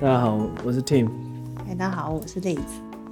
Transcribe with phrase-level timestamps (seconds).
[0.00, 1.10] 大家好，我是 Tim，
[1.66, 2.60] 嗨，大家好，我是 Liz。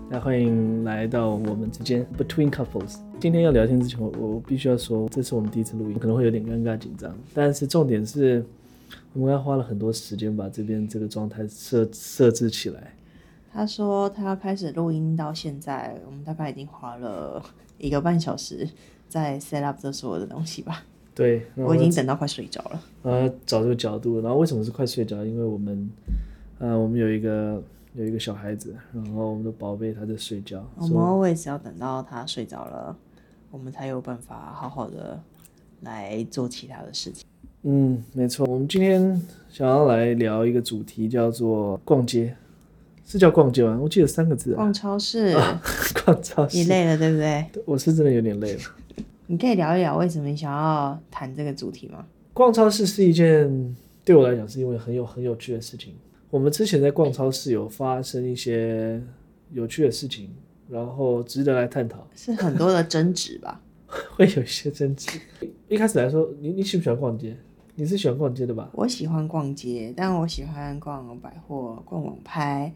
[0.09, 2.99] 那欢迎来到我们之间 Between Couples。
[3.19, 8.47] 今天要聊天之前，我我必须要说，这是我们第一次录音，可能会有点尴尬紧张，但是重点是，
[9.15, 12.95] 我们刚花了很多时间把这边这个状态设设置起来。
[13.53, 17.45] 他说他要开始录音到现在，我们大概已经花了
[17.79, 18.65] 一个半小时
[19.09, 20.85] 在 set up 这所有的东西吧。
[21.17, 22.81] 对，我已经等到快睡着了。
[23.03, 25.25] 呃找这个角度，然后为什么是快睡着？
[25.25, 25.91] 因为我们
[26.59, 27.63] 呃我们有一个
[27.95, 32.97] 有一个小孩子，然后我们的宝贝他在睡觉，我们 always 要等到他睡着了，
[33.51, 35.21] 我们才有办法好好的
[35.83, 37.27] 来做其他的事情。
[37.63, 38.47] 嗯，没错。
[38.47, 42.35] 我们今天想要来聊一个主题，叫做逛街，
[43.05, 43.79] 是叫逛街吗？
[43.81, 45.35] 我记得三个字啊，逛超市，
[46.05, 46.57] 逛超市。
[46.59, 47.45] 你累了对不对？
[47.67, 48.61] 我是真的有点累了。
[49.27, 52.07] 你可以聊一聊为什么你想要谈这个主题吗？
[52.33, 55.95] 逛超市是一件对我来讲是因为很有很有趣的事情。
[56.31, 59.03] 我们之前在逛超市有发生一些
[59.53, 60.31] 有趣的事情，
[60.69, 63.61] 然后值得来探讨，是很多的争执吧？
[64.17, 65.21] 会有一些争执。
[65.69, 67.37] 一开始来说，你你喜不喜欢逛街？
[67.77, 68.71] 你是喜欢逛街的吧？
[68.73, 72.75] 我喜欢逛街，但我喜欢逛百货、逛网拍。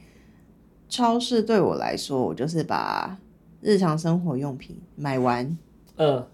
[0.89, 3.19] 超市对我来说，我就是把
[3.61, 5.57] 日常生活用品买完，
[5.97, 6.27] 嗯，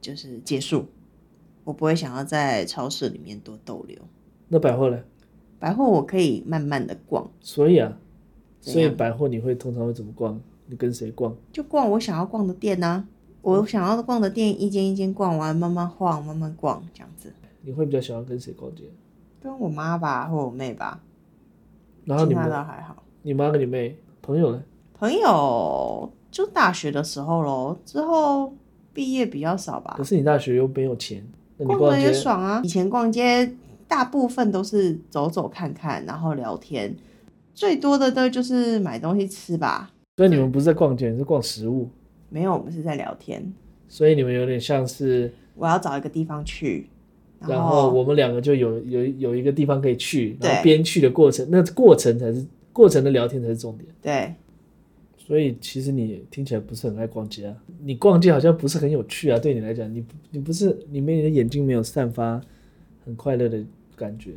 [0.00, 0.86] 就是结束。
[1.64, 3.98] 我不会想要在超市里面多逗留。
[4.48, 5.02] 那百货呢？
[5.58, 7.96] 百货我可以慢慢的逛，所以啊，
[8.60, 10.40] 所以百货你会通常会怎么逛？
[10.66, 11.34] 你跟谁逛？
[11.52, 13.04] 就逛我想要逛的店呐、
[13.42, 17.32] 我想要逛的店，一间一间逛完，慢慢晃，慢慢逛，这样子。
[17.62, 18.84] 你会比较喜欢跟谁逛街？
[19.40, 21.00] 跟我妈吧，或我妹吧，
[22.04, 23.02] 然后你们，倒还好。
[23.22, 24.62] 你妈跟你妹朋友呢？
[24.94, 28.52] 朋友就大学的时候咯，之后
[28.92, 30.04] 毕业比较少吧可。
[30.04, 31.24] 是你大学又没有钱，
[31.56, 32.60] 那你逛的也爽啊！
[32.64, 33.54] 以前逛街
[33.88, 36.94] 大部分都是走走看看，然后聊天，
[37.54, 39.90] 最多的都就是买东西吃吧。
[40.18, 41.88] 所以你们不是在逛街，你是逛食物，
[42.28, 43.52] 没有，我们是在聊天。
[43.88, 46.88] 所以你们有点像是，我要找一个地方去，
[47.40, 53.88] 然后我们两个就有有有一个地方可以去，然后边去的过程，那过程才是过程的聊天才是重点。
[54.02, 54.34] 对
[55.16, 62.40] 所以其实你听起来不是很爱逛街啊，你逛街好像不是很有趣啊，对你来讲，你你不是你没你的眼睛没有散发
[63.04, 63.62] 很快乐的
[63.98, 64.36] 感觉。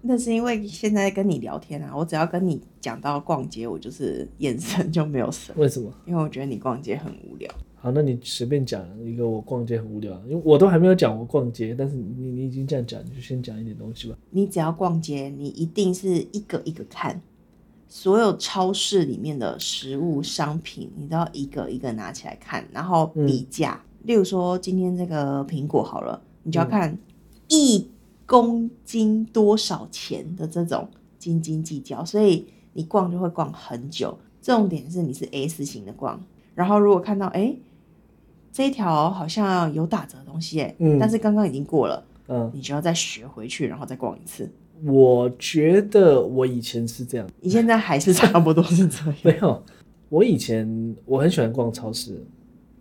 [0.00, 5.92] 那是因为现在跟你聊天啊，我只要跟你讲到逛街，我就是眼神就没有神，为什么？
[6.06, 7.48] 因为我觉得你逛街很无聊。
[7.76, 14.16] 好，那你随便讲一个我逛街很无聊，因为我都还没有讲我逛街，但是你你已经这样讲，你就先讲一点东西吧。
[14.30, 17.20] 你只要逛街，你一定是一个一个看，
[17.88, 23.80] 所有超市里面的食物商品，你都要一个一个拿起来看，然后比价。
[24.04, 26.98] 例如说，今天这个苹果好了，你就要看
[27.48, 27.86] 一
[28.32, 30.88] 公斤多少钱的这种
[31.18, 34.18] 斤斤计较，所以你逛就会逛很久。
[34.40, 36.18] 重点是你是 S 型的逛，
[36.54, 37.60] 然后如果看到哎、诶
[38.50, 42.02] 这一条好像有打折的东西哎、嗯但是刚刚已经过了。
[42.28, 44.50] 嗯，你就要再学回去，然后再逛一次。
[44.86, 49.14] 我觉得我以前是这样，你现在还是差不多是这样。
[49.22, 49.62] 没有，
[50.08, 52.24] 我以前我很喜欢逛超市，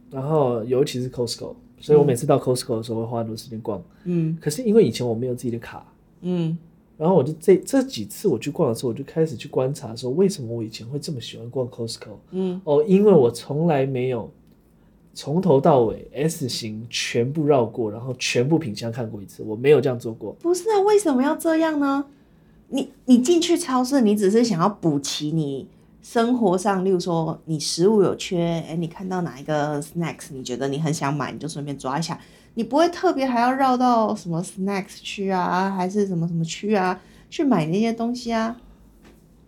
[0.10, 3.82] 然后尤其是 Costco，所以我每次到 Costco 的时候会花很多时间逛。
[4.06, 5.86] 嗯可是因为以前我没有自己的卡，
[6.22, 6.58] 嗯
[6.98, 12.10] 然后我就这这几次我去逛的时候，我就开始去观察说，为什么我以前会这么喜欢逛 Costco？
[12.30, 14.30] 嗯，哦，因为我从来没有
[15.16, 20.34] 从头到尾 S 型全部绕过，然后全部品相看过一次，我没有这样做过。
[20.40, 22.06] 不是啊，为什么要这样呢？
[22.70, 25.68] 你你进去超市，你只是想要补齐你
[26.02, 32.20] 生活上，例如说你食物有缺，哎，你看到哪一个 snacks，你觉得你很想买，你就顺便抓一下，
[32.56, 38.58] 你不会特别还要绕到什么 snacks 区啊，还是什么什么区啊，去买那些东西啊。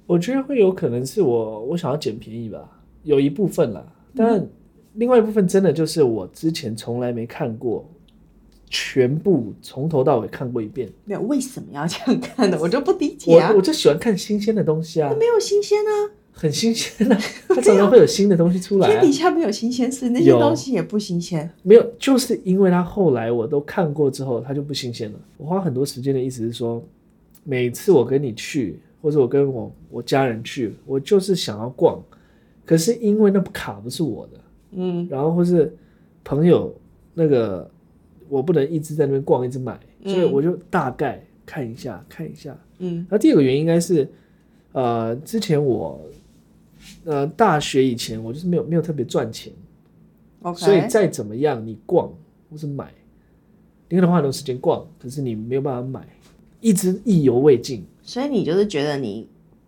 [0.05, 3.83] 我觉得会有可能是我我想要捡便宜吧，有一部分啦，
[4.15, 4.47] 但
[4.93, 7.89] 另外一部分真的就是我之前从来没看过，
[8.69, 10.91] 全部从头到尾看过一遍。
[11.05, 12.59] 没有，为什么要这样看的？
[12.59, 13.57] 我就不理解啊我。
[13.57, 19.11] 我就喜欢看新鲜的东西啊，没有新鲜啊，很新鲜啊， 它常常会有新的东西出来、啊天底。
[19.11, 21.49] 下没有新鲜事，那些东西也不新鲜。
[21.61, 25.19] 没有，就是因为它后来我都看过之后，它就不新鲜了。
[25.37, 26.83] 我花很多时间的意思是说，
[27.43, 32.01] 每次我跟你去，或者我跟我我家人去，我就是想要逛，
[32.65, 34.39] 可是因为那卡不是我的，
[34.71, 35.73] 嗯然后或是
[36.23, 36.73] 朋友
[37.13, 37.69] 那个
[38.27, 42.57] 我不能一直在那边逛，一直买，所以嗯我就大概看一下看一下。
[42.79, 44.09] 嗯然后第二个原因应该是，
[44.71, 46.01] 呃，之前我
[47.05, 49.51] 呃大学以前我就是没有没有特别赚钱。
[50.41, 52.11] ，OK，所以再怎么样，你逛
[52.49, 52.93] 或是买，
[53.89, 56.07] 你可能花很多时间逛，可是你没有办法买，
[56.59, 57.85] 一直意犹未尽。
[58.01, 59.27] 所以你就是觉得你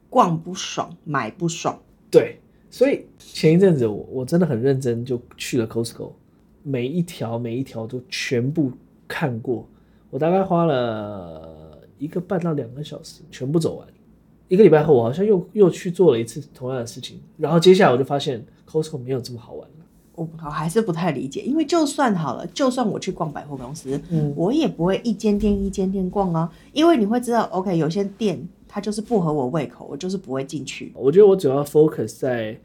[0.09, 1.79] 逛不爽，买不爽。
[2.11, 2.39] 对，
[2.69, 6.11] 所以前一阵子我我真的很认真，就去了 Costco，
[6.63, 8.71] 每一条每一条都全部
[9.07, 9.67] 看过，
[10.09, 13.87] 我大概花了一个半到两个小时全部走完。
[14.47, 19.75] 一个礼拜后，我好像又又去做了一次同样的事情，然后接下来我就发现 Costco 没有这么好玩了。
[20.13, 30.93] 我我还是不太理解，因为就算好了，就算我去逛百货公司，嗯我也不会一间店一间店逛啊，因为你会知道，OK，有些店它就是不合我胃口，我就是不会进去。
[30.95, 32.57] 我觉得我主要 focus 在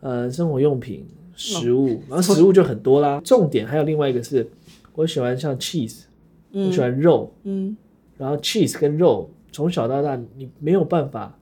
[0.00, 3.20] 呃生活用品、食物，然后食物就很多啦。
[3.22, 4.48] 重点还有另外一个是，
[4.94, 6.04] 我喜欢像 cheese，
[6.52, 7.76] 我喜欢肉，嗯，
[8.16, 11.34] 然后 cheese 跟肉从小到大你没有办法，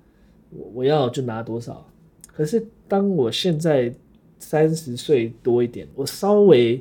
[0.51, 1.85] 我我要就拿多少。
[2.33, 3.93] 可是当我现在
[4.39, 6.81] 三十岁多一点，我稍微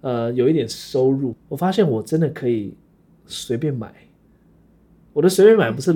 [0.00, 2.72] 呃有一点收入，我发现我真的可以
[3.26, 3.92] 随便买。
[5.12, 5.92] 我的随便买不是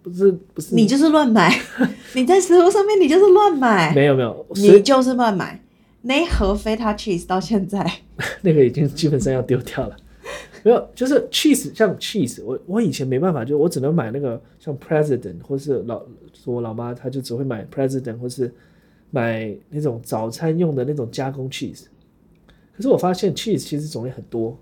[0.00, 1.52] 不是不是你就是乱买，
[2.14, 5.60] 你在食物上面你就是乱买，没有没有你就是乱买。
[6.02, 7.84] 那一盒菲塔 cheese 到现在，
[8.42, 9.96] 那个已经基本上要丢掉了。
[10.62, 16.02] 没有，就是 cheese，像 cheese，我我以前没办法，就我只能买那个像 president 或是老
[16.44, 18.52] 我老妈，她就只会买 president 或是
[19.10, 21.84] 买那种早餐用的那种加工 cheese。
[22.76, 24.58] 可是我发现 cheese 其实种类很多，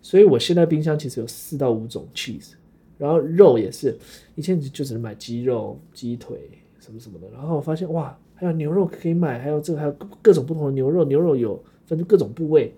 [0.00, 2.52] 所以我现在冰箱其实有四到五种 cheese，
[2.98, 3.96] 然后肉也是，
[4.34, 6.38] 以前就只能买鸡肉、鸡腿
[6.80, 12.74] 什么什么的，然后我发现哇，还有牛肉可以买，还有这个还有各种不同的牛肉，牛肉有分各种部位，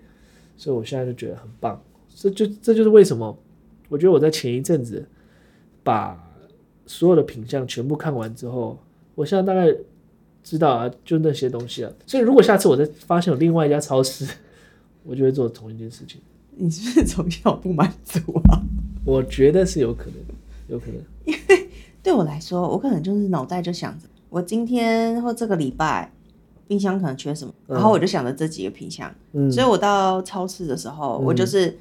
[0.55, 1.81] 所以我现在就觉得很棒。
[2.15, 3.37] 这就这就是为什么
[3.89, 5.05] 我觉得我在前一阵子
[5.83, 6.17] 把
[6.87, 8.79] 所有的品相全部看完之后，
[9.13, 9.71] 我现在大概
[10.43, 11.91] 知道啊，就那些东西啊。
[12.07, 14.25] 所以如果下次我再发现有另外一家超市，
[15.03, 16.21] 我就会做同一件事情。
[16.57, 18.19] 你是不是从小不满足
[18.49, 18.61] 啊？
[19.03, 20.13] 我觉得是有可能，
[20.69, 20.95] 有可能。
[21.25, 21.69] 因为
[22.01, 26.11] 对我来说，我可能就是脑袋就想着，我今天或这个礼拜
[26.67, 31.77] 冰箱可能缺什么，然后我就想着这几个品相，嗯所以我到超市的时候，我就是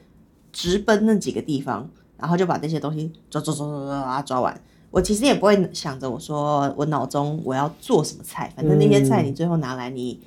[0.55, 4.59] 直奔那几个地方，然后就把这些东西抓抓抓抓抓把它抓完。
[4.91, 10.21] 我其实也不会想着我说我脑中我要做什么菜，反正那些菜你最后拿来你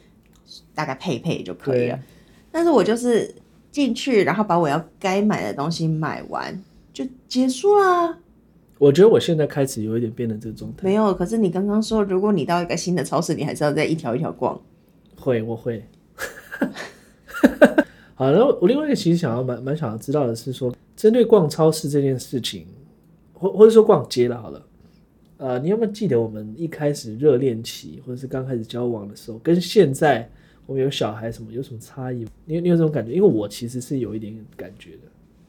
[0.76, 1.98] 大概配配就可以了。
[2.52, 3.34] 但是我就是
[3.72, 6.62] 进去，然后把我要该买的东西买完
[6.94, 8.18] 就结束啦。
[8.78, 10.84] 我觉得我现在开始有一点变成这个状态。
[10.84, 14.60] 没有，可是你刚刚说，如果你到一个新的超市，你还是要再一条一条逛。
[15.16, 15.84] 会，我会。
[18.20, 22.66] 好，然后我另外一个其实想要蛮蛮想要知道的是说，针对逛超市这件事情，
[23.32, 24.66] 或或者说逛街了，好了，
[25.38, 30.28] 呃，你有没有记得我们一开始热恋期或者是刚开始交往的时候，跟现在
[30.66, 32.26] 我们有小孩什么有什么差异？
[32.46, 33.14] 你有你有这种感觉？
[33.14, 35.02] 因为我其实是有一点点感觉的。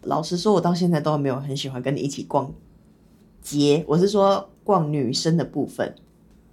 [0.03, 2.53] 老实说，我到现在都没有很喜欢跟你一起逛
[3.41, 3.82] 街。
[3.88, 5.94] 我是说逛女生的部分。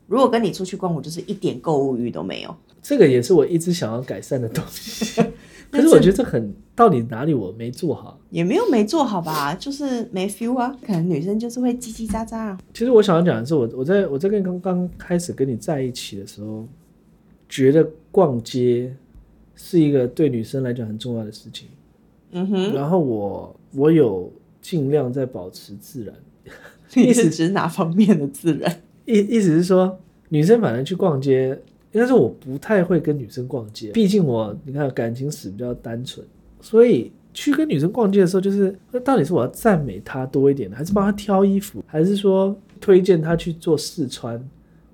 [0.08, 2.56] 如果跟你出去逛，我就是一点购物欲都没有。
[2.82, 5.22] 这个也是我一直想要改善的东西，
[5.72, 8.20] 可是我觉得这很到底哪里我没做好？
[8.30, 10.76] 也没有没做好吧，就是没 feel 啊。
[10.86, 12.58] 可能女生就是会叽叽喳喳啊。
[12.74, 16.66] 其实我想要讲的是，我我在我在跟刚刚开始跟你在一起的时候，
[17.50, 18.96] 觉得逛街
[19.56, 21.68] 是一个对女生来讲很重要的事情。
[22.32, 26.14] 嗯哼，然后我我有尽量在保持自然，
[26.94, 28.82] 你是指哪方面的自然？
[29.06, 29.98] 意意思是说，
[30.30, 31.62] 女生反正去逛街，
[31.96, 36.28] 应该是我不太会跟女生逛街，毕竟我你看感情史比较单纯，
[36.60, 44.38] 所以去跟女生逛街的时候，就是那到底是我要赞美她多一点，还是帮她挑衣服，还是说推荐她去做试穿？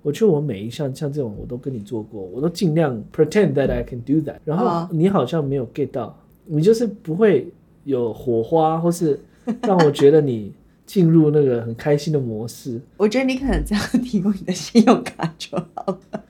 [0.04, 6.16] 我觉得我每一项像这种我都跟你做过，我都尽量 pretend that I can do that，然后啊你好像没有 get 到，
[6.46, 7.52] 你就是不会
[7.84, 9.20] 有火花，或是
[9.64, 10.54] 让我觉得你
[10.86, 12.80] 进入那个很开心的模式。
[12.98, 16.21] 我觉得你可能这样 提供你的信用卡就好了。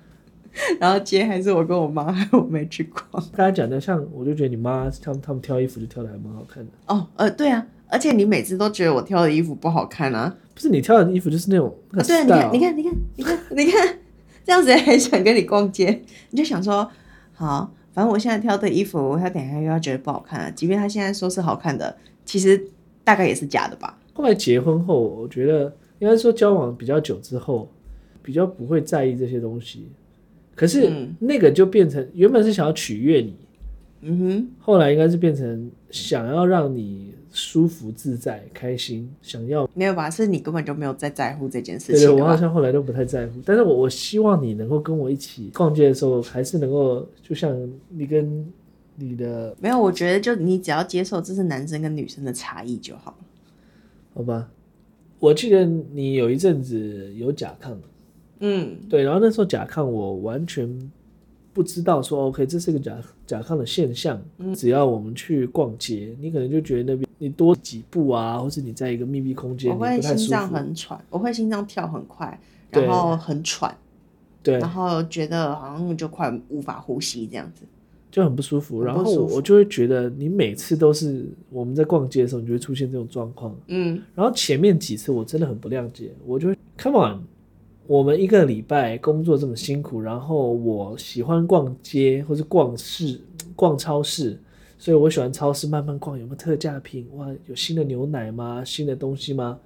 [0.82, 3.24] 然后街还是我跟我妈，还 有我妹去逛。
[3.36, 10.36] 刚才讲的，像我就觉得你妈他们他们挑衣服就挑的还蛮好看的，哦，呃，对啊，而且你每次都觉得我挑的衣服不好看啊。
[10.56, 13.98] 不是你挑的衣服就是那种那啊，对啊，你看，你看，你看，你看，你看，
[14.44, 16.90] 这样子还想跟你逛街，你就想说，
[17.32, 20.52] 好，反正我现在挑的衣服，他等一下又要觉得不好看了。
[20.52, 21.96] 即便他现在说是好看的，
[22.26, 22.60] 其实
[23.04, 24.00] 大概也是假的吧。
[24.14, 27.70] 后来结婚后，我觉得应该说交往比较久之后，
[28.24, 29.88] 比较不会在意这些东西。
[30.62, 33.34] 可是嗯那个就变成原本是想要取悦你，
[34.02, 39.68] 嗯哼，后来应该是变成想要让你舒服自在、开心，想要。
[39.74, 40.08] 没有吧？
[40.08, 42.38] 是你根本就没有在在乎这件事情对，我好？
[42.38, 47.58] 像后来都不太在乎，但是我我希望你能够跟我一起逛街的时候，还是能够就像
[47.90, 48.46] 你跟
[48.98, 53.18] 你的没有，我觉得就你只要接受这是男生跟女生的差异就好了。
[54.14, 54.48] 好吧，
[55.18, 57.76] 我记得你有一阵子有甲亢，
[58.42, 60.68] 嗯对，然后那时候甲亢我完全
[61.54, 70.50] 不知道说 OK 这是个甲甲亢的现象，嗯只要我们去逛街，你可能就觉得那边你多几步啊，或是你在一个密闭空间，我会心脏。
[70.50, 72.40] 很喘，我会心脏跳很快，
[72.72, 73.76] 然后很喘，
[74.42, 77.64] 对然，后觉得好像就快无法呼吸这样子。
[78.10, 78.84] 就很不舒服。
[78.84, 83.56] 然后我就会觉得，你每次都是我们在逛街的时候，你就会出现这种状况。
[83.68, 87.22] 嗯然后前面几次我真的很不谅解，我就会 Come on，
[87.88, 93.20] 我们一个礼拜工作这么辛苦，然后我喜欢逛街或是逛市、
[93.56, 94.40] 逛超市，
[94.78, 97.08] 所以我喜欢超市慢慢逛，有没有特价品？
[97.16, 98.64] 哇，有新的牛奶吗？
[98.64, 99.60] 新的东西吗？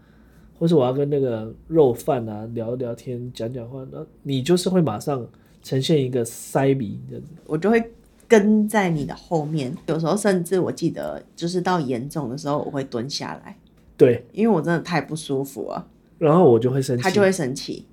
[0.57, 5.27] 或是我要跟那个肉贩啊聊聊天、讲讲话，那你就是会马上
[5.61, 7.31] 呈现一个塞鼻这样子。
[7.45, 7.91] 我就会
[8.27, 13.55] 跟在你的后面，有时候甚至我记得就是到严重的时候，我会蹲下来，
[13.97, 15.85] 对，因为我真的太不舒服了，
[16.17, 17.85] 然后我就会生气，他就会生气。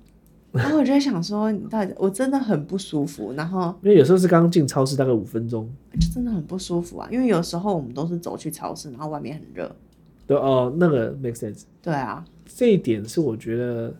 [0.61, 5.67] 然后我就在想说，你到底我真的很不舒服，然后因为有时候是刚进超市大概五分钟，
[5.99, 7.09] 就真的很不舒服啊。
[7.11, 9.75] 因为有时候我们都是走去超市，然后外面很热。
[10.27, 11.63] 对哦，那个 make sense。
[11.81, 13.95] 对啊，这一点是我觉得，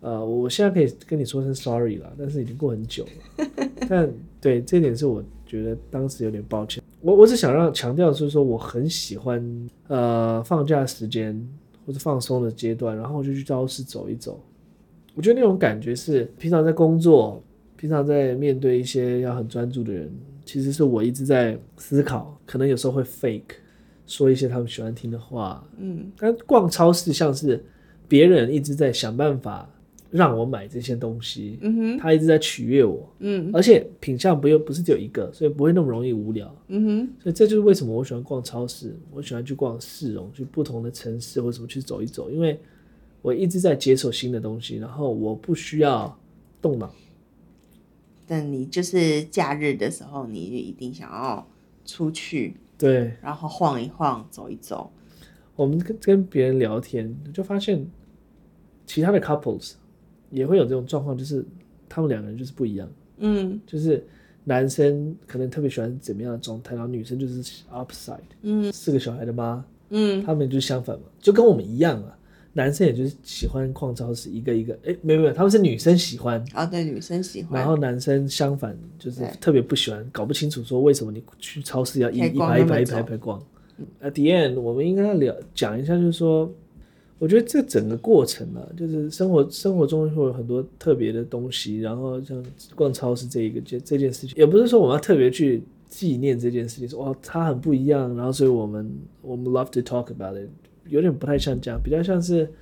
[0.00, 3.46] 呃，我现在可以跟你说声 sorry 了，但是已经过很久了。
[3.86, 6.82] 但对这一点是我觉得当时有点抱歉。
[7.02, 11.46] 我我只想让强调的是说，我很喜欢呃放假时间
[11.86, 14.40] 或者放松的阶段，然后我就去超市走一走。
[15.14, 17.42] 我觉得那种感觉是平常在工作，
[17.76, 20.10] 平常在面对一些要很专注的人，
[20.44, 23.56] 其实是我一直在思考，可能有时候会 fake
[24.06, 26.10] 说一些他们喜欢听的话，嗯。
[26.18, 27.64] 但逛超市像是
[28.08, 29.68] 别人一直在想办法
[30.10, 31.98] 让我买这些东西，嗯哼。
[31.98, 33.50] 他一直在取悦我，嗯。
[33.52, 36.52] 而且品相不又不是只有一个，所以不会那么容易无聊。
[36.68, 37.08] 嗯哼。
[37.22, 42.58] 所以这就是为什么我喜欢逛超市，我喜欢去逛市容，去不同的城市或什么去走一走，因为
[43.22, 46.18] 我一直在接受新的东西，然后我不需要
[46.62, 46.90] 动脑。
[48.26, 51.46] 但你就是假日的时候，你就一定想要
[51.84, 54.90] 出去，对然后晃一晃，走一走。
[55.56, 57.84] 我们跟跟别人聊天，就发现
[58.86, 59.72] 其他的 couples
[60.30, 61.44] 也会有这种状况，就是
[61.88, 62.88] 他们两个人就是不一样。
[63.18, 64.06] 嗯就是
[64.44, 72.16] 男生可能特别喜欢怎么样的状态，然后女生就是 opposite，嗯四个小孩的妈，嗯他们就相反嘛，就跟我们一样啊。
[72.52, 77.60] 男生也就是喜欢逛超市，一个一个，哎，没有没有，他们是女生喜欢，啊，对，女生喜欢。
[77.60, 83.40] 然后男生相反，就是特别不喜欢，搞不清楚说为什么你去超市要一一排一排一排一排逛。
[84.02, 86.52] At the end，我们应该要聊讲一下，就是说，
[87.18, 98.92] 我觉得这整个过程啊，就是生活生活中会有很多特别的东西，然后像逛超市这一个这这件事情，也不是说我们要特别去纪念这件事情，说哦它很不一样，然后所以我们
[99.22, 100.50] 我们 love to talk about it，
[100.90, 102.52] 有点不太像这样，比较像是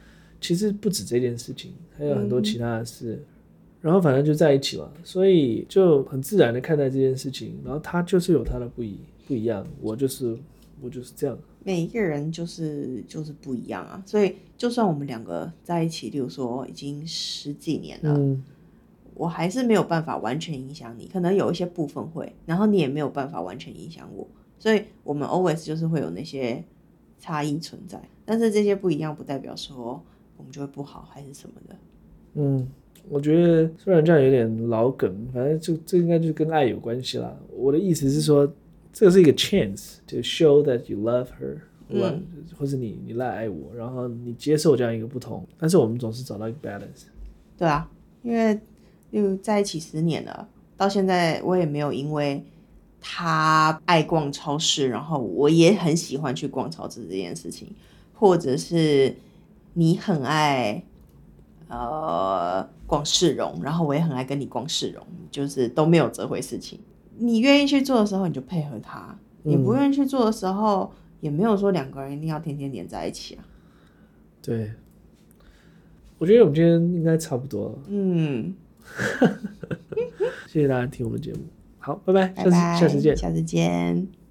[0.41, 3.21] 其实不止这件事情，还有很多其他的事。
[3.81, 7.59] 然后反正就在一起嘛，所以就很自然的看待这件事情。
[7.65, 10.37] 然后他就是有他的不一不一样，我就是
[10.81, 11.39] 我就是这样。
[11.65, 18.43] 每一个人就是就是不一样啊，所以就算我们两个在一起，例如说已经十几年了，嗯，
[19.15, 24.27] 我还是没有办法完全影响你，可能有一些部分会，然后你也没有办法完全影响我，
[24.59, 26.65] 所以我们 always 就是会有那些
[27.21, 29.99] 差异存在，但是这些不一样不代表说
[30.37, 31.75] 我们就会不好还是什么的。
[32.35, 32.69] 嗯，
[33.09, 37.35] 我觉得虽然这样有点老梗，反正就这应该就是跟爱有关系啦。
[37.57, 38.47] 我的意思是说，
[38.93, 42.21] 这是一个 chance to show that you love her，love，、
[42.55, 47.07] 或者你你来爱我，然后你接受这样一个不同，但是我们总是找到一个 balance。
[47.57, 47.91] 对啊，
[48.23, 48.61] 因为
[49.11, 52.45] 又在一起十年了，到现在我也没有因为
[53.01, 57.69] 他爱逛超市，然后我也很喜欢去逛超市这件事情，
[58.19, 59.15] 或者是
[59.75, 60.83] 你很爱
[61.69, 66.81] 呃逛市容，然后我也很爱跟你逛市容，就是都没有这回事情。
[67.17, 73.45] 你愿意去做的时候，你就配合他；你不愿意去做的时候，也没有说两个人一定要天天黏在一起啊。
[74.43, 74.73] 对，
[76.19, 78.55] 我觉得我们今天应该差不多了，嗯，
[80.49, 81.41] 谢谢大家听我们的节目。
[81.79, 83.17] 好，拜拜，下次下次见。
[83.17, 84.28] 下次见。